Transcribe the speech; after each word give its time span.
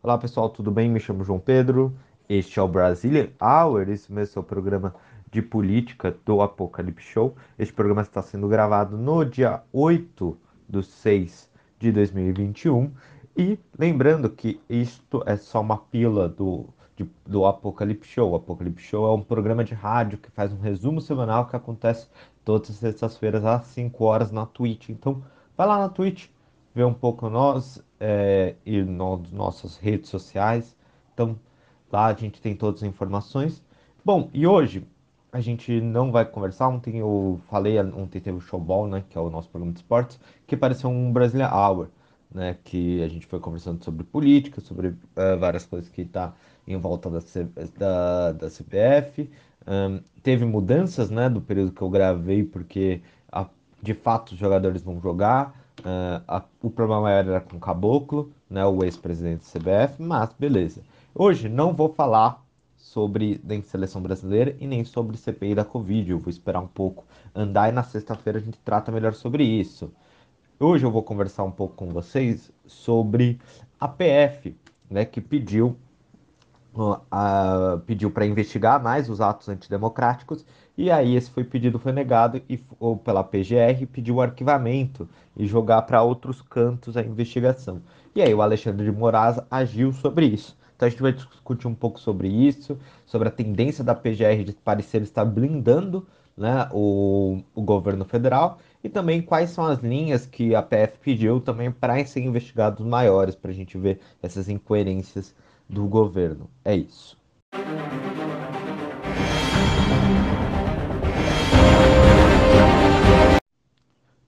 Olá 0.00 0.16
pessoal, 0.16 0.48
tudo 0.48 0.70
bem? 0.70 0.88
Me 0.88 1.00
chamo 1.00 1.24
João 1.24 1.40
Pedro. 1.40 1.92
Este 2.28 2.60
é 2.60 2.62
o 2.62 2.68
Brazilian 2.68 3.30
Hour, 3.42 3.88
esse 3.88 4.12
mesmo 4.12 4.38
é 4.38 4.40
o 4.40 4.44
programa 4.44 4.94
de 5.28 5.42
política 5.42 6.16
do 6.24 6.40
Apocalipse 6.40 7.04
Show. 7.04 7.34
Este 7.58 7.74
programa 7.74 8.02
está 8.02 8.22
sendo 8.22 8.46
gravado 8.46 8.96
no 8.96 9.24
dia 9.24 9.60
8 9.72 10.38
de 10.68 10.84
6 10.84 11.50
de 11.80 11.90
2021. 11.90 12.92
E 13.36 13.58
lembrando 13.76 14.30
que 14.30 14.60
isto 14.70 15.20
é 15.26 15.36
só 15.36 15.60
uma 15.60 15.78
pila 15.78 16.28
do, 16.28 16.66
de, 16.94 17.04
do 17.26 17.44
Apocalipse 17.44 18.08
Show. 18.08 18.30
O 18.30 18.36
Apocalipse 18.36 18.84
Show 18.84 19.04
é 19.04 19.12
um 19.12 19.22
programa 19.22 19.64
de 19.64 19.74
rádio 19.74 20.18
que 20.18 20.30
faz 20.30 20.52
um 20.52 20.60
resumo 20.60 21.00
semanal 21.00 21.46
que 21.48 21.56
acontece 21.56 22.06
todas 22.44 22.70
as 22.70 22.76
sextas-feiras 22.76 23.44
às 23.44 23.66
5 23.66 24.04
horas 24.04 24.30
na 24.30 24.46
Twitch. 24.46 24.90
Então, 24.90 25.24
vai 25.56 25.66
lá 25.66 25.76
na 25.76 25.88
Twitch, 25.88 26.28
vê 26.78 26.84
um 26.84 26.94
pouco 26.94 27.28
nós 27.28 27.82
é, 27.98 28.54
e 28.64 28.80
no, 28.82 29.20
nossas 29.32 29.76
redes 29.76 30.08
sociais. 30.08 30.76
Então, 31.12 31.36
lá 31.90 32.06
a 32.06 32.14
gente 32.14 32.40
tem 32.40 32.54
todas 32.54 32.84
as 32.84 32.88
informações. 32.88 33.60
Bom, 34.04 34.30
e 34.32 34.46
hoje 34.46 34.86
a 35.32 35.40
gente 35.40 35.80
não 35.80 36.12
vai 36.12 36.24
conversar. 36.24 36.68
Ontem 36.68 36.98
eu 36.98 37.40
falei, 37.50 37.80
ontem 37.80 38.20
teve 38.20 38.38
o 38.38 38.40
Showball, 38.40 38.86
né, 38.86 39.02
que 39.10 39.18
é 39.18 39.20
o 39.20 39.28
nosso 39.28 39.48
programa 39.48 39.72
de 39.72 39.80
esportes, 39.80 40.20
que 40.46 40.56
pareceu 40.56 40.88
um 40.88 41.12
Brasília 41.12 41.52
Hour, 41.52 41.88
né, 42.32 42.56
que 42.62 43.02
a 43.02 43.08
gente 43.08 43.26
foi 43.26 43.40
conversando 43.40 43.82
sobre 43.82 44.04
política, 44.04 44.60
sobre 44.60 44.86
uh, 44.88 45.36
várias 45.36 45.66
coisas 45.66 45.90
que 45.90 46.02
está 46.02 46.32
em 46.64 46.76
volta 46.76 47.10
da, 47.10 47.20
C, 47.20 47.48
da, 47.76 48.30
da 48.30 48.48
CPF. 48.48 49.28
Um, 49.66 50.00
teve 50.22 50.44
mudanças, 50.44 51.10
né, 51.10 51.28
do 51.28 51.40
período 51.40 51.72
que 51.72 51.82
eu 51.82 51.90
gravei, 51.90 52.44
porque 52.44 53.02
a, 53.32 53.48
de 53.82 53.94
fato 53.94 54.30
os 54.30 54.38
jogadores 54.38 54.80
vão 54.80 55.00
jogar. 55.00 55.58
Uh, 55.80 56.22
a, 56.26 56.42
o 56.60 56.70
problema 56.70 57.02
maior 57.02 57.26
era 57.26 57.40
com 57.40 57.56
o 57.56 57.60
Caboclo, 57.60 58.32
né, 58.50 58.64
o 58.66 58.82
ex-presidente 58.82 59.40
do 59.40 59.46
CBF, 59.46 60.02
mas 60.02 60.32
beleza. 60.32 60.82
Hoje 61.14 61.48
não 61.48 61.72
vou 61.72 61.92
falar 61.92 62.44
sobre 62.76 63.40
nem 63.44 63.62
seleção 63.62 64.00
brasileira 64.00 64.56
e 64.60 64.66
nem 64.66 64.84
sobre 64.84 65.16
CPI 65.16 65.54
da 65.54 65.64
Covid. 65.64 66.10
Eu 66.10 66.18
vou 66.18 66.30
esperar 66.30 66.60
um 66.60 66.66
pouco 66.66 67.04
andar 67.34 67.68
e 67.68 67.72
na 67.72 67.82
sexta-feira 67.82 68.38
a 68.38 68.42
gente 68.42 68.58
trata 68.64 68.90
melhor 68.90 69.14
sobre 69.14 69.44
isso. 69.44 69.92
Hoje 70.58 70.84
eu 70.84 70.90
vou 70.90 71.02
conversar 71.02 71.44
um 71.44 71.50
pouco 71.50 71.74
com 71.76 71.88
vocês 71.88 72.50
sobre 72.66 73.38
a 73.78 73.86
PF, 73.86 74.56
né, 74.90 75.04
que 75.04 75.20
pediu 75.20 75.76
uh, 76.74 77.78
pediu 77.86 78.10
para 78.10 78.26
investigar 78.26 78.82
mais 78.82 79.08
os 79.08 79.20
atos 79.20 79.48
antidemocráticos 79.48 80.44
e 80.76 80.90
aí 80.90 81.16
esse 81.16 81.30
foi 81.30 81.42
pedido 81.42 81.78
foi 81.78 81.92
negado 81.92 82.40
e 82.48 82.62
ou 82.78 82.96
pela 82.96 83.24
PGR 83.24 83.84
pediu 83.90 84.16
o 84.16 84.20
arquivamento 84.20 85.08
e 85.36 85.46
jogar 85.46 85.82
para 85.82 86.02
outros 86.02 86.40
cantos 86.40 86.96
a 86.96 87.02
investigação. 87.02 87.82
E 88.14 88.22
aí 88.22 88.32
o 88.32 88.40
Alexandre 88.42 88.84
de 88.84 88.92
Moraes 88.92 89.40
agiu 89.50 89.92
sobre 89.92 90.26
isso. 90.26 90.56
Então 90.76 90.86
a 90.86 90.90
gente 90.90 91.02
vai 91.02 91.12
discutir 91.12 91.66
um 91.66 91.74
pouco 91.74 91.98
sobre 91.98 92.28
isso, 92.28 92.78
sobre 93.04 93.26
a 93.26 93.32
tendência 93.32 93.82
da 93.82 93.94
PGR 93.94 94.44
de 94.44 94.52
parecer 94.52 95.02
estar 95.02 95.24
blindando 95.24 96.06
né, 96.36 96.68
o, 96.72 97.40
o 97.52 97.60
governo 97.62 98.04
federal 98.04 98.60
e 98.82 98.88
também 98.88 99.20
quais 99.20 99.50
são 99.50 99.64
as 99.64 99.80
linhas 99.80 100.24
que 100.24 100.54
a 100.54 100.62
PF 100.62 100.98
pediu 101.00 101.40
também 101.40 101.72
para 101.72 102.04
ser 102.06 102.20
investigados 102.20 102.86
maiores, 102.86 103.34
para 103.34 103.50
a 103.50 103.54
gente 103.54 103.76
ver 103.76 103.98
essas 104.22 104.48
incoerências 104.48 105.34
do 105.68 105.86
governo. 105.86 106.50
É 106.64 106.74
isso. 106.74 107.18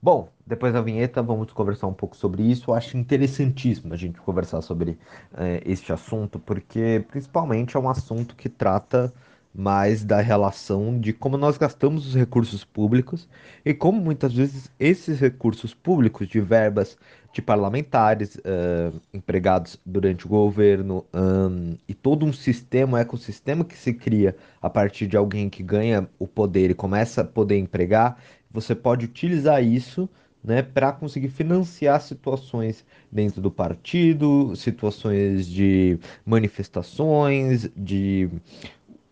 Bom, 0.01 0.29
depois 0.45 0.73
da 0.73 0.81
vinheta 0.81 1.21
vamos 1.21 1.53
conversar 1.53 1.87
um 1.87 1.93
pouco 1.93 2.15
sobre 2.15 2.43
isso. 2.43 2.71
Eu 2.71 2.73
acho 2.73 2.97
interessantíssimo 2.97 3.93
a 3.93 3.97
gente 3.97 4.19
conversar 4.19 4.61
sobre 4.61 4.97
é, 5.35 5.61
este 5.65 5.93
assunto, 5.93 6.39
porque 6.39 7.05
principalmente 7.09 7.77
é 7.77 7.79
um 7.79 7.87
assunto 7.89 8.35
que 8.35 8.49
trata 8.49 9.13
mais 9.53 10.03
da 10.03 10.21
relação 10.21 10.97
de 10.99 11.13
como 11.13 11.37
nós 11.37 11.57
gastamos 11.57 12.07
os 12.07 12.15
recursos 12.15 12.63
públicos 12.63 13.27
e 13.65 13.73
como 13.73 14.01
muitas 14.01 14.33
vezes 14.33 14.71
esses 14.79 15.19
recursos 15.19 15.73
públicos 15.73 16.27
de 16.27 16.39
verbas 16.39 16.97
de 17.33 17.41
parlamentares, 17.41 18.35
uh, 18.35 18.99
empregados 19.13 19.79
durante 19.85 20.25
o 20.25 20.29
governo 20.29 21.05
um, 21.13 21.77
e 21.87 21.93
todo 21.93 22.25
um 22.25 22.33
sistema, 22.33 22.97
um 22.97 23.01
ecossistema 23.01 23.63
que 23.63 23.77
se 23.77 23.93
cria 23.93 24.35
a 24.61 24.69
partir 24.69 25.07
de 25.07 25.15
alguém 25.15 25.49
que 25.49 25.63
ganha 25.63 26.07
o 26.19 26.27
poder 26.27 26.71
e 26.71 26.73
começa 26.73 27.21
a 27.21 27.25
poder 27.25 27.57
empregar, 27.57 28.17
você 28.51 28.75
pode 28.75 29.05
utilizar 29.05 29.63
isso 29.63 30.09
né, 30.43 30.61
para 30.61 30.91
conseguir 30.91 31.29
financiar 31.29 32.01
situações 32.01 32.83
dentro 33.11 33.41
do 33.41 33.51
partido, 33.51 34.55
situações 34.55 35.47
de 35.47 35.99
manifestações, 36.25 37.69
de 37.77 38.29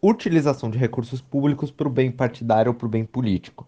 utilização 0.01 0.69
de 0.69 0.77
recursos 0.77 1.21
públicos 1.21 1.71
para 1.71 1.87
o 1.87 1.91
bem 1.91 2.11
partidário 2.11 2.71
ou 2.71 2.75
para 2.75 2.87
o 2.87 2.89
bem 2.89 3.05
político. 3.05 3.67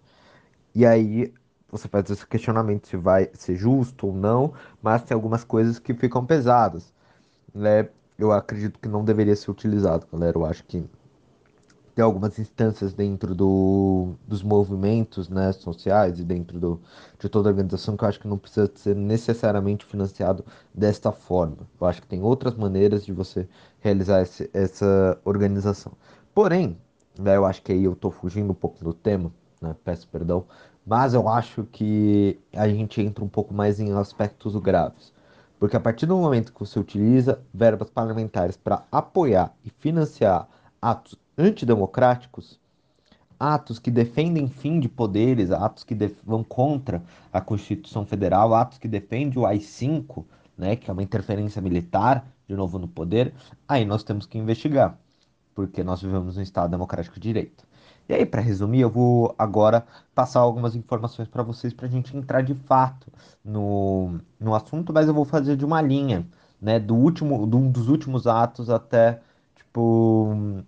E 0.74 0.86
aí 0.86 1.32
você 1.72 1.88
faz 1.88 2.10
esse 2.10 2.26
questionamento 2.28 2.88
se 2.88 2.98
vai 2.98 3.30
ser 3.34 3.56
justo 3.56 4.08
ou 4.08 4.14
não, 4.14 4.54
mas 4.82 5.04
tem 5.04 5.16
algumas 5.16 5.44
coisas 5.44 5.80
que 5.80 5.94
ficam 5.94 6.26
pesadas. 6.26 6.94
Né? 7.54 7.88
Eu 8.18 8.32
acredito 8.32 8.80
que 8.80 8.88
não 8.88 9.04
deveria 9.04 9.36
ser 9.36 9.50
utilizado, 9.50 10.06
galera. 10.12 10.38
Eu 10.38 10.46
acho 10.46 10.64
que 10.66 10.84
tem 11.96 12.04
algumas 12.04 12.40
instâncias 12.40 12.94
dentro 12.94 13.36
do, 13.36 14.14
dos 14.28 14.42
movimentos 14.42 15.30
né, 15.30 15.52
sociais 15.52 16.20
e 16.20 16.24
dentro 16.24 16.60
do, 16.60 16.82
de 17.20 17.30
toda 17.30 17.50
a 17.50 17.52
organização 17.52 17.98
que 17.98 18.04
eu 18.04 18.08
acho 18.08 18.20
que 18.20 18.28
não 18.28 18.38
precisa 18.38 18.72
ser 18.76 18.96
necessariamente 18.96 19.86
financiado 19.86 20.46
desta 20.74 21.12
forma. 21.12 21.58
Eu 21.80 21.88
acho 21.88 22.02
que 22.02 22.08
tem 22.08 22.22
outras 22.22 22.56
maneiras 22.56 23.06
de 23.06 23.12
você 23.12 23.48
realizar 23.80 24.22
esse, 24.22 24.50
essa 24.54 25.20
organização. 25.26 25.94
Porém, 26.34 26.78
né, 27.20 27.36
eu 27.36 27.46
acho 27.46 27.62
que 27.62 27.72
aí 27.72 27.84
eu 27.84 27.94
estou 27.94 28.12
fugindo 28.12 28.52
um 28.52 28.56
pouco 28.56 28.84
do 28.84 28.94
tema, 28.94 29.32
né, 29.62 29.76
peço 29.84 30.08
perdão, 30.08 30.46
mas 30.86 31.14
eu 31.14 31.28
acho 31.30 31.64
que 31.72 32.40
a 32.54 32.68
gente 32.68 33.02
entra 33.02 33.24
um 33.24 33.30
pouco 33.30 33.54
mais 33.54 33.80
em 33.80 33.92
aspectos 33.94 34.56
graves. 34.58 35.14
Porque 35.60 35.78
a 35.78 35.80
partir 35.80 36.08
do 36.08 36.18
momento 36.18 36.52
que 36.52 36.60
você 36.60 36.80
utiliza 36.80 37.40
verbas 37.54 37.90
parlamentares 37.90 38.58
para 38.58 38.84
apoiar 38.92 39.54
e 39.64 39.70
financiar 39.70 40.48
atos 40.82 41.16
antidemocráticos, 41.38 42.60
atos 43.40 43.80
que 43.80 43.92
defendem 43.92 44.48
fim 44.48 44.80
de 44.80 44.90
poderes, 44.90 45.52
atos 45.52 45.84
que 45.84 45.96
vão 46.24 46.44
contra 46.44 47.04
a 47.32 47.40
Constituição 47.40 48.06
Federal, 48.06 48.54
atos 48.54 48.78
que 48.78 48.88
defendem 48.88 49.42
o 49.42 49.46
AI-5, 49.46 50.24
né, 50.58 50.76
que 50.76 50.90
é 50.90 50.94
uma 50.94 51.04
interferência 51.04 51.62
militar, 51.62 52.26
de 52.48 52.56
novo 52.56 52.78
no 52.78 52.88
poder, 52.88 53.34
aí 53.68 53.86
nós 53.86 54.04
temos 54.04 54.26
que 54.26 54.38
investigar, 54.38 54.98
porque 55.56 55.84
nós 55.84 56.02
vivemos 56.02 56.38
um 56.38 56.42
Estado 56.42 56.70
democrático 56.70 57.20
de 57.20 57.22
direito. 57.22 57.66
E 58.10 58.14
aí, 58.14 58.26
para 58.26 58.42
resumir, 58.42 58.82
eu 58.82 58.90
vou 58.90 59.34
agora 59.38 59.86
passar 60.14 60.42
algumas 60.42 60.76
informações 60.76 61.28
para 61.28 61.44
vocês 61.44 61.74
para 61.74 61.88
a 61.88 61.90
gente 61.90 62.16
entrar 62.16 62.42
de 62.42 62.54
fato 62.54 63.08
no, 63.44 64.20
no 64.40 64.54
assunto, 64.54 64.92
mas 64.94 65.08
eu 65.08 65.14
vou 65.14 65.26
fazer 65.26 65.56
de 65.56 65.66
uma 65.66 65.82
linha, 65.82 66.28
né, 66.62 66.80
do 66.80 66.96
último, 66.96 67.48
de 67.48 67.56
um 67.56 67.72
dos 67.72 67.88
últimos 67.88 68.28
atos 68.28 68.70
até 68.70 69.22
tipo 69.56 70.62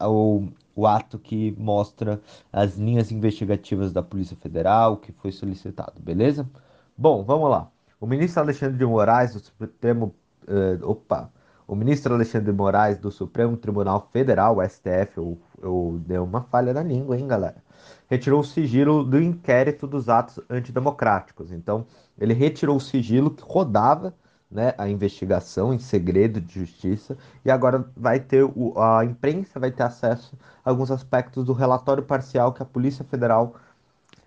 o, 0.00 0.48
o 0.74 0.86
ato 0.86 1.18
que 1.18 1.52
mostra 1.58 2.20
as 2.52 2.76
linhas 2.76 3.10
investigativas 3.10 3.92
da 3.92 4.02
Polícia 4.02 4.36
Federal 4.36 4.96
que 4.96 5.12
foi 5.12 5.32
solicitado, 5.32 6.00
beleza? 6.00 6.48
Bom, 6.96 7.24
vamos 7.24 7.50
lá. 7.50 7.68
O 8.00 8.06
ministro 8.06 8.42
Alexandre 8.42 8.78
de 8.78 8.86
Moraes 8.86 9.34
do 9.34 9.40
Supremo, 9.40 10.14
uh, 10.48 10.88
opa, 10.88 11.30
o 11.70 11.76
ministro 11.76 12.12
Alexandre 12.12 12.50
de 12.50 12.58
Moraes 12.58 12.98
do 12.98 13.12
Supremo 13.12 13.56
Tribunal 13.56 14.08
Federal, 14.12 14.56
STF, 14.60 15.16
eu, 15.18 15.38
eu 15.62 16.00
dei 16.04 16.18
uma 16.18 16.42
falha 16.42 16.74
na 16.74 16.82
língua, 16.82 17.16
hein, 17.16 17.28
galera? 17.28 17.62
Retirou 18.08 18.40
o 18.40 18.44
sigilo 18.44 19.04
do 19.04 19.22
inquérito 19.22 19.86
dos 19.86 20.08
atos 20.08 20.40
antidemocráticos. 20.50 21.52
Então, 21.52 21.86
ele 22.18 22.34
retirou 22.34 22.76
o 22.76 22.80
sigilo 22.80 23.30
que 23.30 23.44
rodava 23.46 24.12
né, 24.50 24.74
a 24.76 24.88
investigação 24.88 25.72
em 25.72 25.78
segredo 25.78 26.40
de 26.40 26.58
justiça 26.58 27.16
e 27.44 27.52
agora 27.52 27.88
vai 27.96 28.18
ter 28.18 28.42
o, 28.42 28.74
a 28.76 29.04
imprensa 29.04 29.60
vai 29.60 29.70
ter 29.70 29.84
acesso 29.84 30.36
a 30.64 30.70
alguns 30.70 30.90
aspectos 30.90 31.44
do 31.44 31.52
relatório 31.52 32.02
parcial 32.02 32.52
que 32.52 32.64
a 32.64 32.66
Polícia 32.66 33.04
Federal 33.04 33.54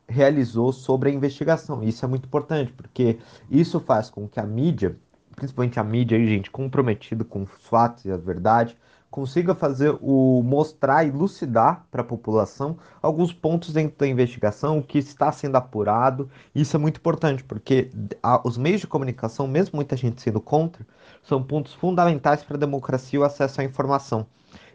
realizou 0.07 0.71
sobre 0.71 1.09
a 1.09 1.13
investigação. 1.13 1.83
Isso 1.83 2.05
é 2.05 2.07
muito 2.07 2.25
importante 2.25 2.71
porque 2.71 3.19
isso 3.51 3.81
faz 3.81 4.09
com 4.09 4.29
que 4.29 4.39
a 4.39 4.45
mídia 4.45 4.95
principalmente 5.35 5.79
a 5.79 5.83
mídia 5.83 6.17
aí, 6.17 6.27
gente, 6.27 6.51
comprometido 6.51 7.25
com 7.25 7.43
os 7.43 7.67
fatos 7.67 8.05
e 8.05 8.11
a 8.11 8.17
verdade, 8.17 8.77
consiga 9.13 9.53
fazer 9.53 9.95
o 10.01 10.41
mostrar 10.43 11.03
e 11.03 11.09
elucidar 11.09 11.85
para 11.91 12.01
a 12.01 12.03
população 12.03 12.79
alguns 12.99 13.31
pontos 13.31 13.71
dentro 13.71 13.95
da 13.95 14.07
investigação, 14.07 14.79
o 14.79 14.83
que 14.83 14.97
está 14.97 15.31
sendo 15.31 15.55
apurado. 15.55 16.29
Isso 16.55 16.75
é 16.75 16.79
muito 16.79 16.97
importante, 16.97 17.43
porque 17.43 17.91
a, 18.23 18.41
os 18.43 18.57
meios 18.57 18.81
de 18.81 18.87
comunicação, 18.87 19.47
mesmo 19.47 19.75
muita 19.75 19.95
gente 19.95 20.19
sendo 20.19 20.41
contra, 20.41 20.83
são 21.21 21.43
pontos 21.43 21.75
fundamentais 21.75 22.43
para 22.43 22.57
a 22.57 22.59
democracia 22.59 23.19
e 23.19 23.21
o 23.21 23.23
acesso 23.23 23.61
à 23.61 23.63
informação. 23.63 24.25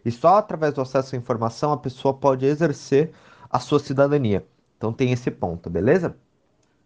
E 0.04 0.10
só 0.12 0.36
através 0.36 0.72
do 0.72 0.80
acesso 0.80 1.16
à 1.16 1.18
informação 1.18 1.72
a 1.72 1.76
pessoa 1.76 2.14
pode 2.14 2.46
exercer 2.46 3.12
a 3.50 3.58
sua 3.58 3.80
cidadania. 3.80 4.46
Então 4.76 4.92
tem 4.92 5.10
esse 5.10 5.32
ponto, 5.32 5.68
beleza? 5.68 6.16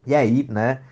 E 0.06 0.14
aí, 0.14 0.46
né, 0.48 0.82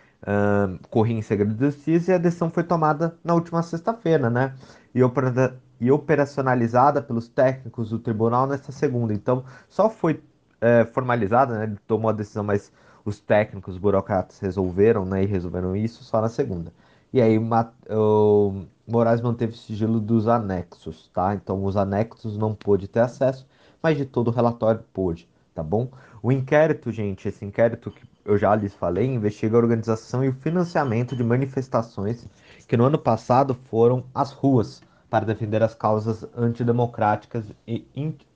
corria 0.91 1.17
em 1.17 1.23
segredo 1.23 1.55
de 1.55 1.65
justiça 1.67 2.13
e 2.13 2.15
a 2.15 2.19
decisão 2.19 2.51
foi 2.51 2.63
tomada 2.63 3.17
na 3.25 3.35
última 3.35 3.63
sexta-feira, 3.63 4.29
né? 4.29 4.55
E, 4.95 5.03
opera 5.03 5.59
e 5.81 5.91
operacionalizada 5.91 7.01
pelos 7.01 7.29
técnicos 7.29 7.91
do 7.91 7.99
tribunal 7.99 8.47
nesta 8.47 8.71
segunda. 8.71 9.15
Então, 9.15 9.45
só 9.69 9.89
foi 9.89 10.23
é, 10.61 10.85
formalizada, 10.85 11.59
né? 11.59 11.65
Ele 11.65 11.79
tomou 11.87 12.11
a 12.11 12.13
decisão, 12.13 12.45
mas 12.45 12.71
os 13.05 13.19
técnicos, 13.19 13.75
os 13.75 13.81
burocratas 13.81 14.39
resolveram, 14.41 15.05
né? 15.07 15.23
E 15.23 15.27
resolveram 15.27 15.75
isso 15.75 16.05
só 16.05 16.21
na 16.21 16.29
segunda. 16.29 16.73
E 17.13 17.21
aí 17.21 17.39
o 17.39 18.67
Moraes 18.87 19.21
manteve 19.21 19.53
o 19.53 19.57
sigilo 19.57 20.01
dos 20.01 20.29
anexos, 20.29 21.09
tá? 21.13 21.35
Então 21.35 21.65
os 21.65 21.77
anexos 21.77 22.37
não 22.37 22.55
pôde 22.55 22.87
ter 22.87 23.01
acesso, 23.01 23.49
mas 23.83 23.97
de 23.97 24.05
todo 24.05 24.29
o 24.29 24.31
relatório 24.31 24.85
pôde, 24.93 25.29
tá 25.55 25.63
bom? 25.63 25.91
O 26.23 26.31
inquérito, 26.31 26.93
gente, 26.93 27.27
esse 27.27 27.45
inquérito 27.45 27.91
que 27.91 28.05
eu 28.25 28.39
já 28.39 28.55
lhes 28.55 28.75
falei, 28.75 29.07
investiga 29.07 29.57
a 29.57 29.61
organização 29.61 30.25
e 30.25 30.29
o 30.29 30.35
financiamento 30.35 31.17
de 31.17 31.25
manifestações 31.25 32.27
que 32.69 32.77
no 32.77 32.85
ano 32.85 32.99
passado 32.99 33.55
foram 33.69 34.05
às 34.15 34.33
ruas 34.33 34.83
para 35.09 35.27
defender 35.27 35.63
as 35.63 35.75
causas 35.75 36.25
antidemocráticas 36.37 37.45
e 37.67 37.85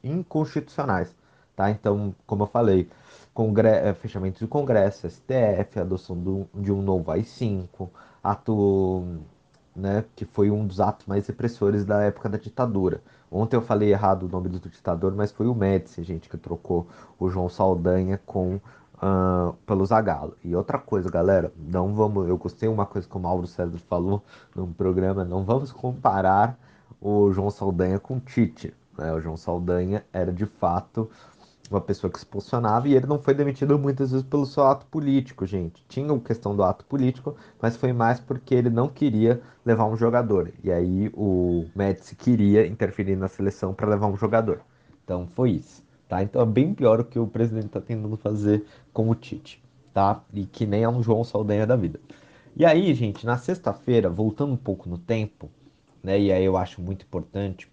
inconstitucionais, 0.03 1.15
tá? 1.55 1.71
Então, 1.71 2.15
como 2.27 2.43
eu 2.43 2.47
falei, 2.49 2.89
eh, 3.65 3.95
fechamento 3.95 4.41
de 4.41 4.47
congresso, 4.47 5.09
STF, 5.09 5.79
adoção 5.79 6.17
do, 6.19 6.49
de 6.55 6.73
um 6.73 6.83
novo 6.83 7.11
AI-5, 7.13 7.89
ato 8.23 9.05
né, 9.75 10.05
que 10.15 10.25
foi 10.25 10.51
um 10.51 10.67
dos 10.67 10.81
atos 10.81 11.07
mais 11.07 11.27
repressores 11.27 11.85
da 11.85 12.03
época 12.03 12.29
da 12.29 12.39
ditadura. 12.39 13.03
Ontem 13.31 13.57
eu 13.57 13.63
falei 13.63 13.91
errado 13.91 14.25
o 14.25 14.29
nome 14.29 14.49
do 14.49 14.61
ditador, 14.61 15.13
mas 15.15 15.33
foi 15.33 15.47
o 15.47 15.55
Médici, 15.55 16.03
gente, 16.05 16.29
que 16.29 16.37
trocou 16.37 16.87
o 17.19 17.29
João 17.29 17.49
Saldanha 17.49 18.21
com 18.25 18.61
uh, 19.05 19.53
pelo 19.67 19.85
Zagallo. 19.85 20.37
E 20.43 20.57
outra 20.57 20.79
coisa, 20.79 21.11
galera, 21.11 21.53
não 21.57 21.95
vamos, 21.95 22.27
eu 22.29 22.39
gostei 22.39 22.69
uma 22.69 22.87
coisa 22.87 23.07
que 23.07 23.17
o 23.17 23.21
Mauro 23.21 23.47
César 23.47 23.79
falou 23.89 24.25
no 24.57 24.67
programa, 24.69 25.25
não 25.25 25.45
vamos 25.45 25.71
comparar 25.71 26.59
o 27.01 27.31
João 27.33 27.51
Saldanha 27.51 27.99
com 27.99 28.17
o 28.17 28.21
Tite. 28.21 28.73
Né? 28.97 29.13
O 29.13 29.21
João 29.21 29.37
Saldanha 29.37 30.05
era 30.13 30.33
de 30.33 30.47
fato 30.47 31.11
uma 31.71 31.81
pessoa 31.81 32.11
que 32.11 32.19
se 32.19 32.27
posicionava 32.27 32.89
e 32.89 32.95
ele 32.95 33.07
não 33.07 33.19
foi 33.19 33.35
demitido 33.35 33.79
muitas 33.79 34.11
vezes 34.11 34.27
pelo 34.27 34.47
seu 34.47 34.65
ato 34.65 34.87
político, 34.87 35.47
gente. 35.47 35.85
Tinha 35.89 36.13
a 36.15 36.21
questão 36.21 36.55
do 36.55 36.63
ato 36.63 36.85
político, 36.85 37.37
mas 37.61 37.77
foi 37.77 37.93
mais 37.93 38.21
porque 38.21 38.55
ele 38.55 38.71
não 38.71 38.89
queria 38.89 39.41
levar 39.65 39.87
um 39.87 39.97
jogador. 39.97 40.53
E 40.63 40.71
aí 40.71 41.11
o 41.15 41.67
Médici 41.75 42.15
queria 42.15 42.67
interferir 42.67 43.17
na 43.17 43.29
seleção 43.29 43.75
para 43.75 43.89
levar 43.89 44.07
um 44.07 44.17
jogador. 44.17 44.61
Então 45.05 45.27
foi 45.27 45.53
isso, 45.53 45.83
tá? 46.15 46.23
Então 46.23 46.41
é 46.41 46.47
bem 46.47 46.73
pior 46.73 47.01
o 47.01 47.05
que 47.05 47.19
o 47.19 47.27
presidente 47.27 47.67
está 47.67 47.81
tentando 47.81 48.17
fazer 48.17 48.65
com 48.93 49.11
o 49.11 49.15
Tite, 49.17 49.61
tá? 49.93 50.23
E 50.33 50.47
que 50.47 50.65
nem 50.65 50.85
é 50.85 50.89
um 50.89 51.03
João 51.03 51.25
Saldanha 51.25 51.67
da 51.67 51.75
vida. 51.75 51.99
E 52.57 52.65
aí, 52.65 52.95
gente, 52.95 53.27
na 53.27 53.37
sexta-feira, 53.37 54.09
voltando 54.09 54.53
um 54.53 54.57
pouco 54.57 54.89
no 54.89 54.97
tempo, 54.97 55.51
né? 56.01 56.21
E 56.21 56.33
aí 56.33 56.45
eu 56.45 56.57
acho 56.57 56.81
muito 56.81 57.05
importante, 57.05 57.69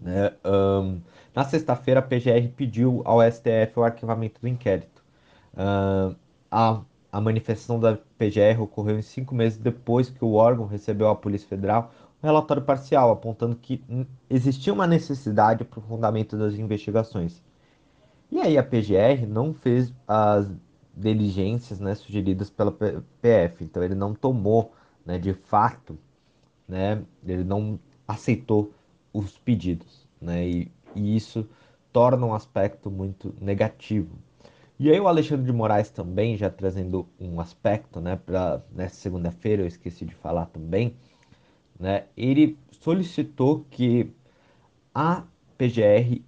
né? 0.00 0.32
Um, 0.44 1.00
na 1.32 1.44
sexta-feira, 1.44 2.00
a 2.00 2.02
PGR 2.02 2.48
pediu 2.56 3.00
ao 3.04 3.20
STF 3.22 3.78
o 3.78 3.84
arquivamento 3.84 4.40
do 4.40 4.48
inquérito. 4.48 5.04
Uh, 5.52 6.16
a, 6.50 6.80
a 7.12 7.20
manifestação 7.20 7.78
da 7.78 7.96
PGR 8.18 8.60
ocorreu 8.60 9.00
cinco 9.02 9.36
meses 9.36 9.56
depois 9.56 10.10
que 10.10 10.24
o 10.24 10.32
órgão 10.32 10.66
recebeu 10.66 11.08
à 11.08 11.14
Polícia 11.14 11.48
Federal 11.48 11.92
um 12.03 12.03
relatório 12.24 12.62
parcial 12.62 13.10
apontando 13.10 13.56
que 13.56 13.84
existia 14.28 14.72
uma 14.72 14.86
necessidade 14.86 15.64
para 15.64 15.78
o 15.78 15.82
fundamento 15.82 16.36
das 16.36 16.54
investigações. 16.54 17.42
E 18.30 18.40
aí 18.40 18.58
a 18.58 18.62
PGR 18.62 19.26
não 19.28 19.54
fez 19.54 19.92
as 20.08 20.50
diligências 20.96 21.80
né, 21.80 21.94
sugeridas 21.94 22.50
pela 22.50 22.72
PF, 22.72 23.64
então 23.64 23.82
ele 23.82 23.94
não 23.94 24.14
tomou, 24.14 24.72
né, 25.04 25.18
de 25.18 25.34
fato, 25.34 25.98
né, 26.66 27.02
ele 27.24 27.44
não 27.44 27.78
aceitou 28.06 28.72
os 29.12 29.38
pedidos, 29.38 30.06
né, 30.20 30.46
e 30.46 30.72
e 30.94 31.16
isso 31.16 31.48
torna 31.92 32.26
um 32.26 32.34
aspecto 32.34 32.90
muito 32.90 33.34
negativo. 33.40 34.18
E 34.78 34.90
aí 34.90 34.98
o 34.98 35.06
Alexandre 35.06 35.46
de 35.46 35.52
Moraes 35.52 35.90
também, 35.90 36.36
já 36.36 36.50
trazendo 36.50 37.08
um 37.20 37.40
aspecto, 37.40 38.00
né, 38.00 38.16
para 38.16 38.62
nessa 38.72 38.96
segunda-feira, 38.96 39.62
eu 39.62 39.66
esqueci 39.66 40.04
de 40.04 40.14
falar 40.14 40.46
também, 40.46 40.96
né, 41.84 42.06
ele 42.16 42.58
solicitou 42.70 43.66
que 43.70 44.10
a 44.94 45.22
PGR 45.58 46.22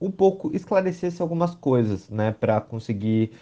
um 0.00 0.08
pouco 0.08 0.54
esclarecesse 0.54 1.20
algumas 1.20 1.52
coisas, 1.56 2.08
né, 2.08 2.30
para 2.30 2.60
conseguir 2.60 3.32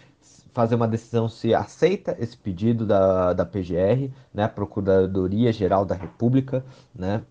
fazer 0.51 0.73
uma 0.73 0.87
decisão 0.87 1.29
se 1.29 1.53
aceita 1.53 2.17
esse 2.19 2.35
pedido 2.35 2.87
da, 2.87 3.33
da 3.33 3.45
PGR, 3.45 4.09
né, 4.33 4.47
Procuradoria 4.47 5.53
Geral 5.53 5.85
da 5.85 5.93
República, 5.93 6.65
né, 6.95 7.21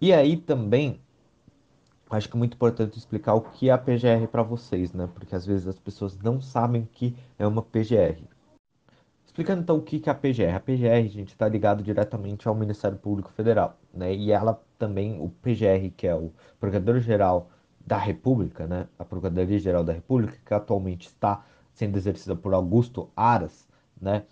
e 0.00 0.12
aí 0.12 0.36
também 0.36 1.00
acho 2.08 2.28
que 2.28 2.36
é 2.36 2.38
muito 2.38 2.54
importante 2.54 2.96
explicar 2.98 3.34
o 3.34 3.40
que 3.40 3.68
é 3.68 3.72
a 3.72 3.78
PGR 3.78 4.28
para 4.30 4.42
vocês, 4.44 4.92
né? 4.92 5.08
Porque 5.14 5.32
às 5.34 5.46
vezes 5.46 5.68
as 5.68 5.78
pessoas 5.78 6.18
não 6.18 6.40
sabem 6.40 6.82
o 6.82 6.86
que 6.86 7.14
é 7.38 7.46
uma 7.46 7.62
PGR. 7.62 8.20
Explicando 9.30 9.62
então 9.62 9.76
o 9.76 9.80
que 9.80 10.02
é 10.04 10.10
a 10.10 10.14
PGR. 10.14 10.56
A 10.56 10.58
PGR, 10.58 11.08
gente, 11.08 11.28
está 11.28 11.48
ligado 11.48 11.84
diretamente 11.84 12.48
ao 12.48 12.54
Ministério 12.54 12.98
Público 12.98 13.30
Federal, 13.30 13.78
né? 13.94 14.12
E 14.12 14.32
ela 14.32 14.60
também, 14.76 15.20
o 15.20 15.28
PGR, 15.28 15.88
que 15.96 16.08
é 16.08 16.14
o 16.16 16.32
Procurador-Geral 16.58 17.48
da 17.86 17.96
República, 17.96 18.66
né? 18.66 18.88
A 18.98 19.04
Procuradoria-Geral 19.04 19.84
da 19.84 19.92
República, 19.92 20.36
que 20.44 20.52
atualmente 20.52 21.06
está 21.06 21.44
sendo 21.72 21.96
exercida 21.96 22.34
por 22.34 22.52
Augusto 22.52 23.08
Aras, 23.14 23.68
né? 24.02 24.24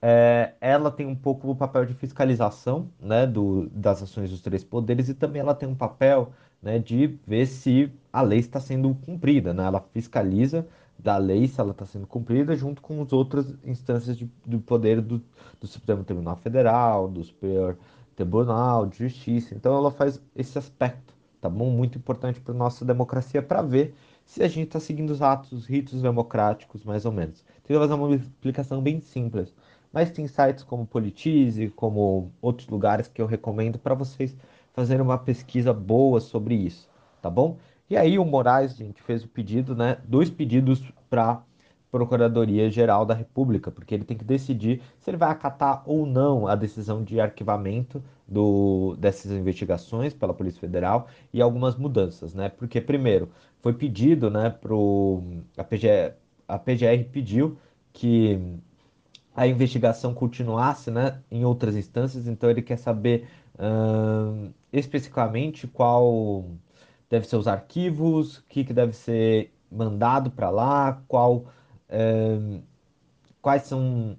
É, 0.00 0.54
ela 0.60 0.92
tem 0.92 1.04
um 1.04 1.16
pouco 1.16 1.50
o 1.50 1.56
papel 1.56 1.84
de 1.84 1.94
fiscalização, 1.94 2.88
né, 3.00 3.26
do, 3.26 3.68
das 3.70 4.00
ações 4.00 4.30
dos 4.30 4.40
três 4.40 4.62
poderes 4.62 5.08
e 5.08 5.14
também 5.14 5.40
ela 5.40 5.52
tem 5.52 5.68
um 5.68 5.74
papel 5.74 6.32
né, 6.62 6.78
de 6.78 7.18
ver 7.26 7.46
se 7.46 7.92
a 8.12 8.22
lei 8.22 8.38
está 8.38 8.60
sendo 8.60 8.94
cumprida. 9.04 9.52
Né? 9.52 9.64
Ela 9.64 9.80
fiscaliza 9.92 10.64
da 10.98 11.16
lei 11.16 11.46
se 11.46 11.60
ela 11.60 11.70
está 11.70 11.86
sendo 11.86 12.06
cumprida 12.06 12.56
junto 12.56 12.82
com 12.82 13.00
as 13.02 13.12
outras 13.12 13.54
instâncias 13.64 14.16
de, 14.16 14.28
do 14.44 14.58
poder 14.58 15.00
do, 15.00 15.22
do 15.60 15.66
Supremo 15.66 16.02
Tribunal 16.02 16.36
Federal, 16.36 17.08
do 17.08 17.22
Superior 17.22 17.78
Tribunal 18.16 18.86
de 18.86 18.98
Justiça. 18.98 19.54
Então 19.54 19.76
ela 19.76 19.90
faz 19.90 20.20
esse 20.34 20.58
aspecto, 20.58 21.14
tá 21.40 21.48
bom? 21.48 21.70
Muito 21.70 21.98
importante 21.98 22.40
para 22.40 22.52
nossa 22.52 22.84
democracia 22.84 23.40
para 23.40 23.62
ver 23.62 23.94
se 24.24 24.42
a 24.42 24.48
gente 24.48 24.66
está 24.66 24.80
seguindo 24.80 25.10
os 25.10 25.22
atos, 25.22 25.52
os 25.52 25.66
ritos 25.66 26.02
democráticos, 26.02 26.84
mais 26.84 27.06
ou 27.06 27.12
menos. 27.12 27.44
Tenta 27.64 27.80
fazer 27.80 27.94
uma 27.94 28.14
explicação 28.14 28.82
bem 28.82 29.00
simples. 29.00 29.54
Mas 29.92 30.10
tem 30.10 30.26
sites 30.26 30.64
como 30.64 30.86
Politize, 30.86 31.70
como 31.70 32.30
outros 32.42 32.68
lugares 32.68 33.08
que 33.08 33.22
eu 33.22 33.26
recomendo 33.26 33.78
para 33.78 33.94
vocês 33.94 34.36
fazendo 34.74 35.02
uma 35.02 35.16
pesquisa 35.18 35.72
boa 35.72 36.20
sobre 36.20 36.54
isso, 36.54 36.88
tá 37.22 37.30
bom? 37.30 37.56
E 37.90 37.96
aí 37.96 38.18
o 38.18 38.24
Moraes, 38.24 38.76
gente, 38.76 39.02
fez 39.02 39.24
o 39.24 39.28
pedido, 39.28 39.74
né? 39.74 39.98
Dois 40.06 40.28
pedidos 40.28 40.82
para 41.08 41.42
Procuradoria 41.90 42.70
Geral 42.70 43.06
da 43.06 43.14
República, 43.14 43.70
porque 43.70 43.94
ele 43.94 44.04
tem 44.04 44.16
que 44.16 44.24
decidir 44.24 44.82
se 45.00 45.08
ele 45.08 45.16
vai 45.16 45.30
acatar 45.30 45.82
ou 45.86 46.04
não 46.04 46.46
a 46.46 46.54
decisão 46.54 47.02
de 47.02 47.18
arquivamento 47.18 48.02
do, 48.26 48.94
dessas 48.98 49.32
investigações 49.32 50.12
pela 50.12 50.34
Polícia 50.34 50.60
Federal 50.60 51.08
e 51.32 51.40
algumas 51.40 51.76
mudanças, 51.76 52.34
né? 52.34 52.50
Porque 52.50 52.80
primeiro 52.80 53.30
foi 53.60 53.72
pedido, 53.72 54.30
né, 54.30 54.50
pro 54.50 55.22
a 55.56 55.64
PGR, 55.64 56.14
a 56.46 56.58
PGR 56.58 57.04
pediu 57.10 57.58
que 57.92 58.38
a 59.34 59.46
investigação 59.46 60.12
continuasse, 60.12 60.90
né, 60.90 61.22
em 61.30 61.44
outras 61.44 61.74
instâncias, 61.76 62.26
então 62.26 62.50
ele 62.50 62.62
quer 62.62 62.76
saber 62.76 63.28
especificamente 64.72 65.66
qual 65.66 66.44
deve 67.08 67.26
ser 67.26 67.36
os 67.36 67.48
arquivos, 67.48 68.38
o 68.38 68.44
que, 68.44 68.64
que 68.64 68.72
deve 68.72 68.92
ser 68.92 69.52
mandado 69.70 70.30
para 70.30 70.50
lá, 70.50 71.02
qual, 71.08 71.46
uh, 71.88 72.62
quais 73.40 73.62
são 73.62 74.16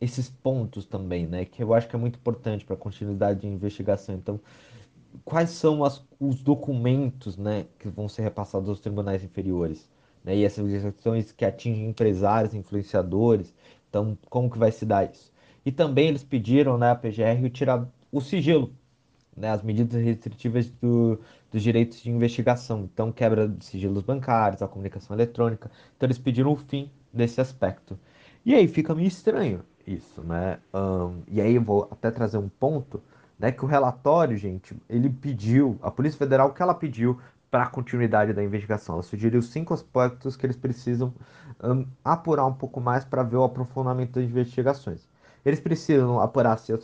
esses 0.00 0.28
pontos 0.28 0.86
também, 0.86 1.26
né? 1.26 1.44
Que 1.44 1.62
eu 1.62 1.72
acho 1.74 1.88
que 1.88 1.96
é 1.96 1.98
muito 1.98 2.18
importante 2.18 2.64
para 2.64 2.74
a 2.74 2.78
continuidade 2.78 3.40
de 3.40 3.46
investigação. 3.46 4.14
Então, 4.14 4.40
quais 5.24 5.50
são 5.50 5.84
as, 5.84 6.04
os 6.20 6.42
documentos, 6.42 7.36
né, 7.36 7.66
que 7.78 7.88
vão 7.88 8.08
ser 8.08 8.22
repassados 8.22 8.68
aos 8.68 8.80
tribunais 8.80 9.24
inferiores, 9.24 9.90
né? 10.24 10.36
E 10.36 10.44
essas 10.44 10.64
investigações 10.66 11.32
que 11.32 11.44
atingem 11.44 11.88
empresários, 11.88 12.54
influenciadores. 12.54 13.54
Então, 13.88 14.18
como 14.28 14.50
que 14.50 14.58
vai 14.58 14.72
se 14.72 14.84
dar 14.84 15.10
isso? 15.10 15.32
E 15.64 15.72
também 15.72 16.08
eles 16.08 16.22
pediram, 16.22 16.78
né, 16.78 16.90
a 16.90 16.94
PGR 16.94 17.50
tirar 17.50 17.88
o 18.12 18.20
sigilo, 18.20 18.72
né, 19.36 19.50
as 19.50 19.62
medidas 19.62 20.02
restritivas 20.02 20.70
do, 20.70 21.18
dos 21.50 21.62
direitos 21.62 22.00
de 22.00 22.10
investigação. 22.10 22.88
Então, 22.92 23.12
quebra 23.12 23.48
de 23.48 23.64
sigilos 23.64 24.02
bancários, 24.02 24.62
a 24.62 24.68
comunicação 24.68 25.14
eletrônica. 25.16 25.70
Então, 25.96 26.06
eles 26.06 26.18
pediram 26.18 26.52
o 26.52 26.56
fim 26.56 26.90
desse 27.12 27.40
aspecto. 27.40 27.98
E 28.44 28.54
aí 28.54 28.66
fica 28.68 28.94
meio 28.94 29.08
estranho 29.08 29.62
isso, 29.86 30.22
né? 30.22 30.58
Um, 30.74 31.22
e 31.28 31.40
aí 31.40 31.54
eu 31.54 31.62
vou 31.62 31.88
até 31.90 32.10
trazer 32.10 32.38
um 32.38 32.48
ponto, 32.48 33.02
né? 33.38 33.52
Que 33.52 33.64
o 33.64 33.68
relatório, 33.68 34.36
gente, 34.36 34.76
ele 34.88 35.08
pediu, 35.08 35.78
a 35.82 35.90
Polícia 35.90 36.18
Federal, 36.18 36.48
o 36.48 36.52
que 36.52 36.62
ela 36.62 36.74
pediu 36.74 37.20
para 37.50 37.64
a 37.64 37.66
continuidade 37.68 38.32
da 38.32 38.42
investigação. 38.42 38.96
Ela 38.96 39.02
sugeriu 39.02 39.40
cinco 39.42 39.72
aspectos 39.72 40.36
que 40.36 40.44
eles 40.44 40.56
precisam 40.56 41.14
um, 41.62 41.86
apurar 42.04 42.46
um 42.46 42.52
pouco 42.52 42.80
mais 42.80 43.04
para 43.04 43.22
ver 43.22 43.36
o 43.36 43.44
aprofundamento 43.44 44.12
das 44.20 44.24
investigações. 44.24 45.08
Eles 45.46 45.60
precisam 45.60 46.20
apurar 46.20 46.58
se, 46.58 46.76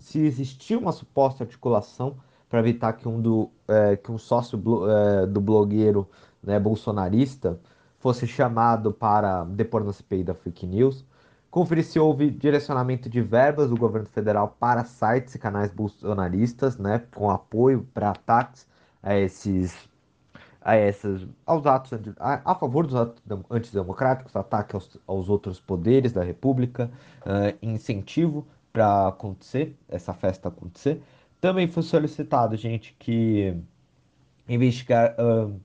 se 0.00 0.18
existiu 0.18 0.80
uma 0.80 0.90
suposta 0.90 1.44
articulação 1.44 2.16
para 2.48 2.58
evitar 2.58 2.94
que 2.94 3.06
um, 3.06 3.20
do, 3.20 3.48
é, 3.68 3.96
que 3.96 4.10
um 4.10 4.18
sócio 4.18 4.60
é, 4.90 5.24
do 5.24 5.40
blogueiro 5.40 6.08
né, 6.42 6.58
bolsonarista 6.58 7.60
fosse 8.00 8.26
chamado 8.26 8.92
para 8.92 9.44
depor 9.44 9.84
na 9.84 9.92
CPI 9.92 10.24
da 10.24 10.34
fake 10.34 10.66
news. 10.66 11.04
Conferir 11.48 11.84
se 11.84 12.00
houve 12.00 12.28
direcionamento 12.28 13.08
de 13.08 13.20
verbas 13.22 13.70
do 13.70 13.76
governo 13.76 14.08
federal 14.08 14.56
para 14.58 14.82
sites 14.82 15.36
e 15.36 15.38
canais 15.38 15.70
bolsonaristas, 15.70 16.76
né, 16.76 17.04
com 17.14 17.30
apoio 17.30 17.86
para 17.94 18.10
ataques 18.10 18.66
a 19.00 19.16
esses 19.16 19.88
a 20.68 20.76
essas 20.76 21.26
aos 21.46 21.64
atos 21.64 21.98
a, 22.20 22.52
a 22.52 22.54
favor 22.54 22.86
dos 22.86 22.94
atos 22.94 23.22
antidemocráticos, 23.50 24.36
ataque 24.36 24.74
aos, 24.74 24.98
aos 25.06 25.30
outros 25.30 25.58
poderes 25.58 26.12
da 26.12 26.22
República, 26.22 26.90
uh, 27.22 27.56
incentivo 27.62 28.46
para 28.70 29.08
acontecer 29.08 29.74
essa 29.88 30.12
festa 30.12 30.48
acontecer. 30.48 31.00
Também 31.40 31.68
foi 31.68 31.82
solicitado, 31.82 32.54
gente, 32.54 32.94
que 32.98 33.56
investigar 34.46 35.16
uh, 35.18 35.58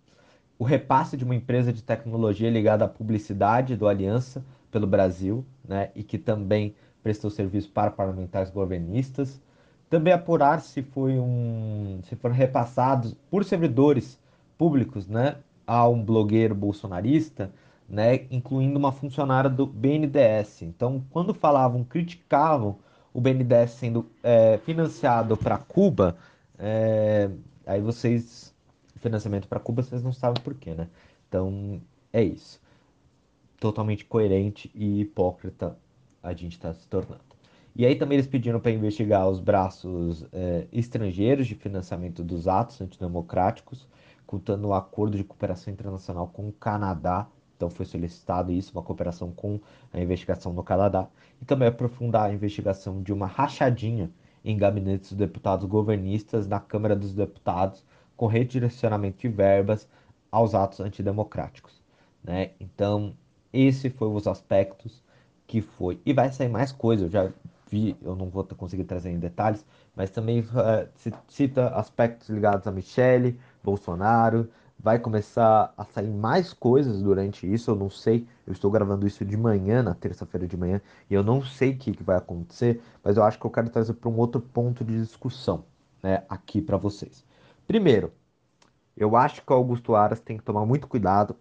o 0.58 0.64
repasse 0.64 1.18
de 1.18 1.26
uma 1.26 1.36
empresa 1.36 1.74
de 1.74 1.84
tecnologia 1.84 2.50
ligada 2.50 2.86
à 2.86 2.88
publicidade 2.88 3.76
do 3.76 3.90
Aliança 3.90 4.42
pelo 4.72 4.88
Brasil, 4.88 5.46
né, 5.68 5.90
e 5.94 6.02
que 6.02 6.18
também 6.18 6.74
prestou 7.04 7.30
serviço 7.30 7.70
para 7.70 7.92
parlamentares 7.92 8.50
governistas. 8.50 9.42
Também 9.90 10.14
apurar 10.14 10.62
se 10.62 10.82
foi 10.82 11.20
um, 11.20 12.00
se 12.04 12.16
foram 12.16 12.34
repassados 12.34 13.14
por 13.30 13.44
servidores 13.44 14.23
públicos, 14.64 15.10
né, 15.10 15.36
a 15.68 15.86
um 15.90 16.02
blogueiro 16.02 16.56
bolsonarista, 16.56 17.52
né, 17.88 18.26
incluindo 18.32 18.80
uma 18.80 18.94
funcionária 18.94 19.50
do 19.50 19.66
BNDES. 19.66 20.62
Então, 20.62 21.04
quando 21.10 21.34
falavam, 21.34 21.84
criticavam 21.84 22.78
o 23.14 23.20
BNDES 23.20 23.72
sendo 23.72 24.06
é, 24.24 24.58
financiado 24.60 25.36
para 25.36 25.58
Cuba, 25.58 26.16
é, 26.58 27.30
aí 27.68 27.82
vocês 27.82 28.56
financiamento 29.02 29.50
para 29.50 29.60
Cuba, 29.60 29.84
vocês 29.84 30.02
não 30.02 30.14
sabem 30.14 30.42
por 30.42 30.54
quê, 30.54 30.74
né? 30.74 30.88
Então, 31.28 31.82
é 32.14 32.24
isso. 32.24 32.62
Totalmente 33.60 34.06
coerente 34.06 34.72
e 34.74 35.02
hipócrita 35.02 35.78
a 36.24 36.32
gente 36.32 36.54
está 36.54 36.74
se 36.74 36.88
tornando. 36.88 37.20
E 37.76 37.86
aí 37.86 37.96
também 37.96 38.16
eles 38.16 38.28
pediram 38.28 38.62
para 38.62 38.72
investigar 38.72 39.28
os 39.28 39.42
braços 39.42 40.26
é, 40.32 40.68
estrangeiros 40.72 41.48
de 41.48 41.56
financiamento 41.56 42.24
dos 42.24 42.48
atos 42.48 42.80
antidemocráticos, 42.80 43.86
contando 44.34 44.68
um 44.68 44.74
acordo 44.74 45.16
de 45.16 45.24
cooperação 45.24 45.72
internacional 45.72 46.28
com 46.28 46.48
o 46.48 46.52
Canadá. 46.52 47.28
Então 47.56 47.70
foi 47.70 47.86
solicitado 47.86 48.52
isso, 48.52 48.72
uma 48.72 48.82
cooperação 48.82 49.32
com 49.32 49.60
a 49.94 50.00
investigação 50.00 50.52
no 50.54 50.64
Canadá. 50.64 51.08
E 51.40 51.46
também 51.46 51.68
aprofundar 51.68 52.32
a 52.32 52.34
investigação 52.34 53.04
de 53.04 53.14
uma 53.14 53.28
rachadinha 53.28 54.10
em 54.44 54.58
gabinetes 54.58 55.10
dos 55.12 55.20
deputados 55.20 55.68
governistas 55.68 56.48
na 56.48 56.60
Câmara 56.60 56.96
dos 56.96 57.14
Deputados, 57.14 57.86
com 58.18 58.26
redirecionamento 58.26 59.20
de 59.20 59.28
verbas 59.28 59.88
aos 60.32 60.56
atos 60.56 60.80
antidemocráticos. 60.80 61.80
Né? 62.24 62.54
Então, 62.60 63.16
esse 63.54 63.92
foi 63.92 64.08
os 64.08 64.26
aspectos 64.26 65.04
que 65.46 65.62
foi. 65.62 66.02
E 66.04 66.12
vai 66.12 66.32
sair 66.32 66.50
mais 66.50 66.72
coisa, 66.72 67.06
eu 67.06 67.10
já 67.10 67.32
vi, 67.70 67.96
eu 68.02 68.16
não 68.16 68.30
vou 68.30 68.44
conseguir 68.44 68.84
trazer 68.84 69.12
em 69.12 69.20
detalhes, 69.20 69.64
mas 69.96 70.10
também 70.10 70.40
uh, 70.40 70.90
cita 71.28 71.68
aspectos 71.70 72.30
ligados 72.30 72.66
a 72.66 72.72
Michele, 72.72 73.40
Bolsonaro. 73.64 74.50
Vai 74.80 75.00
começar 75.00 75.74
a 75.78 75.86
sair 75.86 76.10
mais 76.10 76.52
coisas 76.52 77.02
durante 77.02 77.52
isso, 77.52 77.72
eu 77.72 77.76
não 77.76 77.90
sei. 77.90 78.28
Eu 78.46 78.52
estou 78.52 78.70
gravando 78.70 79.08
isso 79.08 79.24
de 79.24 79.38
manhã, 79.38 79.82
na 79.82 79.94
terça-feira 79.94 80.46
de 80.46 80.58
manhã, 80.58 80.82
e 81.10 81.14
eu 81.14 81.24
não 81.24 81.42
sei 81.42 81.72
o 81.72 81.78
que, 81.78 81.94
que 81.94 82.04
vai 82.04 82.18
acontecer, 82.18 82.82
mas 83.04 83.16
eu 83.16 83.24
acho 83.24 83.40
que 83.40 83.46
eu 83.46 83.52
quero 83.52 83.70
trazer 83.70 83.94
para 83.94 84.10
um 84.10 84.18
outro 84.18 84.42
ponto 84.42 84.84
de 84.84 85.00
discussão 85.00 85.64
né, 86.02 86.24
aqui 86.28 86.62
para 86.62 86.76
vocês. 86.76 87.24
Primeiro, 87.66 88.12
eu 88.98 89.16
acho 89.16 89.42
que 89.42 89.54
o 89.54 89.56
Augusto 89.56 89.96
Aras 89.96 90.20
tem 90.20 90.38
que 90.38 90.44
tomar 90.44 90.66
muito 90.66 90.88
cuidado 90.88 91.36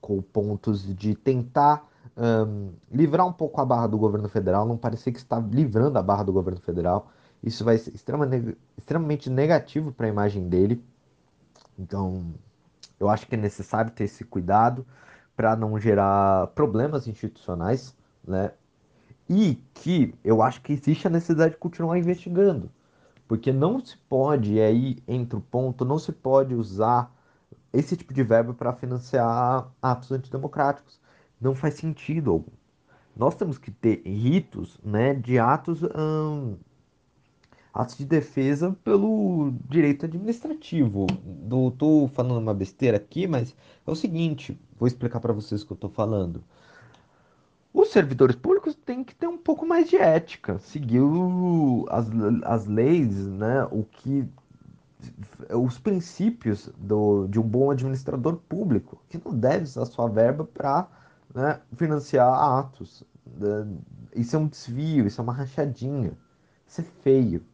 com 0.00 0.20
pontos 0.20 0.82
de 0.96 1.14
tentar 1.14 1.88
um, 2.16 2.72
livrar 2.90 3.26
um 3.26 3.32
pouco 3.32 3.60
a 3.60 3.64
barra 3.64 3.86
do 3.86 3.98
governo 3.98 4.28
federal, 4.28 4.66
não 4.66 4.76
parecer 4.76 5.12
que 5.12 5.18
está 5.18 5.38
livrando 5.38 5.98
a 5.98 6.02
barra 6.02 6.24
do 6.24 6.32
governo 6.32 6.60
federal. 6.60 7.10
Isso 7.42 7.64
vai 7.64 7.78
ser 7.78 7.94
extremamente, 7.94 8.56
extremamente 8.76 9.30
negativo 9.30 9.92
para 9.92 10.06
a 10.06 10.08
imagem 10.08 10.48
dele. 10.48 10.84
Então, 11.78 12.34
eu 12.98 13.08
acho 13.08 13.26
que 13.26 13.34
é 13.34 13.38
necessário 13.38 13.90
ter 13.90 14.04
esse 14.04 14.24
cuidado 14.24 14.86
para 15.36 15.54
não 15.54 15.78
gerar 15.78 16.48
problemas 16.48 17.06
institucionais, 17.06 17.96
né? 18.26 18.52
E 19.30 19.56
que 19.74 20.14
eu 20.24 20.42
acho 20.42 20.60
que 20.62 20.72
existe 20.72 21.06
a 21.06 21.10
necessidade 21.10 21.52
de 21.52 21.60
continuar 21.60 21.98
investigando. 21.98 22.70
Porque 23.28 23.52
não 23.52 23.78
se 23.84 23.96
pode, 24.08 24.54
e 24.54 24.60
aí 24.60 24.98
entra 25.06 25.38
o 25.38 25.42
ponto, 25.42 25.84
não 25.84 25.98
se 25.98 26.12
pode 26.12 26.54
usar 26.54 27.14
esse 27.72 27.96
tipo 27.96 28.14
de 28.14 28.22
verbo 28.22 28.54
para 28.54 28.72
financiar 28.72 29.68
atos 29.82 30.10
antidemocráticos. 30.10 30.98
Não 31.40 31.54
faz 31.54 31.74
sentido 31.74 32.30
algum. 32.32 32.50
Nós 33.14 33.34
temos 33.34 33.58
que 33.58 33.70
ter 33.70 34.02
ritos 34.04 34.78
né, 34.82 35.14
de 35.14 35.38
atos, 35.38 35.82
hum, 35.82 36.56
atos 37.78 37.96
de 37.96 38.04
defesa 38.04 38.76
pelo 38.82 39.52
direito 39.68 40.04
administrativo. 40.04 41.06
Estou 41.70 42.08
falando 42.08 42.40
uma 42.40 42.52
besteira 42.52 42.96
aqui, 42.96 43.28
mas 43.28 43.54
é 43.86 43.90
o 43.90 43.94
seguinte: 43.94 44.60
vou 44.76 44.88
explicar 44.88 45.20
para 45.20 45.32
vocês 45.32 45.62
o 45.62 45.66
que 45.66 45.72
eu 45.72 45.76
estou 45.76 45.90
falando. 45.90 46.42
Os 47.72 47.90
servidores 47.90 48.34
públicos 48.34 48.74
têm 48.74 49.04
que 49.04 49.14
ter 49.14 49.28
um 49.28 49.38
pouco 49.38 49.64
mais 49.64 49.88
de 49.88 49.96
ética, 49.96 50.58
seguir 50.58 51.00
as, 51.90 52.08
as 52.42 52.66
leis, 52.66 53.14
né? 53.14 53.64
O 53.70 53.84
que 53.84 54.28
os 55.50 55.78
princípios 55.78 56.68
do, 56.76 57.28
de 57.28 57.38
um 57.38 57.44
bom 57.44 57.70
administrador 57.70 58.38
público, 58.48 59.00
que 59.08 59.20
não 59.24 59.32
deve 59.32 59.62
usar 59.62 59.86
sua 59.86 60.08
verba 60.08 60.42
para 60.42 60.88
né, 61.32 61.60
financiar 61.76 62.28
atos. 62.28 63.04
Né? 63.24 63.68
Isso 64.16 64.34
é 64.34 64.38
um 64.40 64.48
desvio, 64.48 65.06
isso 65.06 65.20
é 65.20 65.24
uma 65.24 65.32
rachadinha. 65.32 66.18
Isso 66.66 66.80
é 66.80 66.84
feio. 66.84 67.44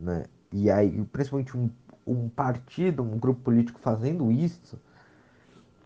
Né? 0.00 0.24
E 0.50 0.70
aí, 0.70 1.04
principalmente 1.12 1.56
um, 1.56 1.70
um 2.06 2.28
partido, 2.28 3.02
um 3.02 3.18
grupo 3.18 3.42
político 3.42 3.78
fazendo 3.78 4.32
isso, 4.32 4.80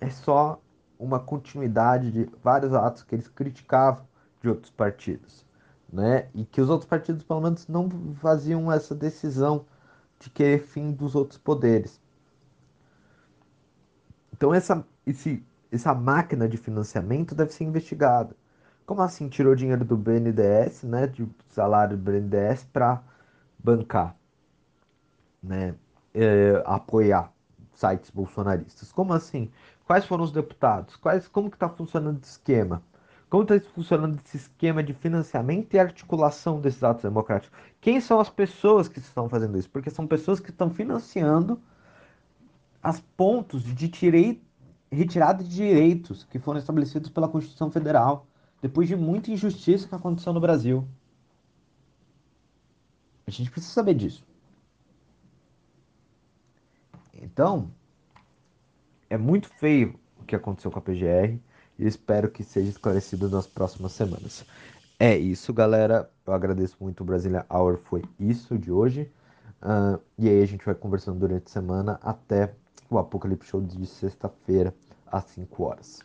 é 0.01 0.09
só 0.09 0.61
uma 0.99 1.19
continuidade 1.19 2.11
de 2.11 2.31
vários 2.43 2.73
atos 2.73 3.03
que 3.03 3.15
eles 3.15 3.29
criticavam 3.29 4.07
de 4.41 4.49
outros 4.49 4.71
partidos, 4.71 5.45
né? 5.93 6.29
E 6.35 6.45
que 6.45 6.61
os 6.61 6.71
outros 6.71 6.89
partidos, 6.89 7.25
pelo 7.25 7.41
menos, 7.41 7.67
não 7.67 7.89
faziam 8.17 8.71
essa 8.71 8.95
decisão 8.95 9.67
de 10.21 10.31
querer 10.31 10.61
fim 10.61 10.93
dos 10.93 11.15
outros 11.15 11.39
poderes. 11.39 12.01
Então 14.33 14.53
essa, 14.55 14.85
esse, 15.07 15.45
essa 15.71 15.95
máquina 15.95 16.49
de 16.49 16.57
financiamento 16.57 17.35
deve 17.35 17.53
ser 17.53 17.65
investigada. 17.65 18.37
Como 18.87 19.01
assim 19.03 19.29
tirou 19.29 19.55
dinheiro 19.55 19.85
do 19.85 19.97
BNDES, 19.97 20.83
né, 20.85 21.07
de 21.07 21.27
salário 21.51 21.97
do 21.97 22.03
BNDES 22.03 22.65
para 22.73 23.03
bancar, 23.65 24.15
né, 25.43 25.75
é, 26.15 26.63
apoiar 26.67 27.33
sites 27.75 28.11
bolsonaristas? 28.11 28.93
Como 28.93 29.13
assim? 29.15 29.51
Quais 29.87 30.05
foram 30.05 30.25
os 30.25 30.31
deputados? 30.31 30.97
Quais, 30.97 31.27
como 31.27 31.51
que 31.51 31.57
está 31.57 31.69
funcionando 31.69 32.21
esse 32.23 32.33
esquema? 32.33 32.83
Como 33.29 33.43
está 33.43 33.59
funcionando 33.75 34.21
esse 34.25 34.37
esquema 34.37 34.83
de 34.83 34.93
financiamento 34.93 35.75
e 35.75 35.79
articulação 35.79 36.61
desses 36.61 36.85
atos 36.85 37.03
democráticos? 37.03 37.59
Quem 37.81 38.01
são 38.01 38.21
as 38.21 38.31
pessoas 38.31 38.87
que 38.87 38.99
estão 38.99 39.29
fazendo 39.29 39.59
isso? 39.59 39.69
Porque 39.71 39.91
são 39.91 40.07
pessoas 40.07 40.39
que 40.39 40.51
estão 40.51 40.71
financiando 40.71 41.61
as 42.83 43.01
pontos 43.01 43.65
de 43.65 43.89
direi... 43.89 44.43
retirada 44.93 45.43
de 45.43 45.51
direitos 45.51 46.25
que 46.25 46.39
foram 46.39 46.61
estabelecidos 46.61 47.11
pela 47.11 47.29
Constituição 47.29 47.71
Federal, 47.71 48.27
depois 48.63 48.87
de 48.87 48.95
muita 48.95 49.31
injustiça 49.31 49.89
que 49.89 49.95
aconteceu 49.95 50.33
no 50.33 50.41
Brasil. 50.41 50.87
A 53.27 53.31
gente 53.31 53.51
precisa 53.51 53.73
saber 53.73 53.95
disso. 53.95 54.25
Então, 57.15 57.71
é 59.09 59.17
muito 59.17 59.49
feio 59.49 59.99
o 60.21 60.25
que 60.25 60.37
aconteceu 60.37 60.71
com 60.71 60.79
a 60.79 60.83
PGR 60.83 61.39
e 61.79 61.87
espero 61.87 62.31
que 62.31 62.45
seja 62.45 62.69
esclarecido 62.69 63.29
nas 63.29 63.47
próximas 63.47 63.93
semanas. 63.93 64.45
É 64.99 65.17
isso, 65.17 65.53
galera. 65.53 66.11
Eu 66.27 66.33
agradeço 66.33 66.77
muito 66.81 67.01
o 67.01 67.05
Brasília 67.05 67.45
Hour. 67.51 67.79
Foi 67.79 68.03
isso 68.19 68.59
de 68.59 68.71
hoje. 68.71 69.11
Uh, 69.63 70.01
e 70.19 70.29
aí 70.29 70.43
a 70.43 70.47
gente 70.47 70.65
vai 70.65 70.75
conversando 70.75 71.19
durante 71.19 71.47
a 71.47 71.51
semana 71.51 71.99
até 72.03 72.55
o 72.91 72.99
Apocalipse 72.99 73.49
Show 73.49 73.61
de 73.61 73.87
sexta-feira, 73.87 74.75
às 75.07 75.25
5 75.25 75.63
horas. 75.63 76.03